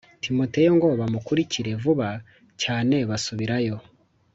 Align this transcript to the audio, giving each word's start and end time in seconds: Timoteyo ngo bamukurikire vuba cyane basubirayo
Timoteyo 0.23 0.71
ngo 0.77 0.87
bamukurikire 1.01 1.71
vuba 1.83 2.09
cyane 2.61 2.95
basubirayo 3.09 3.75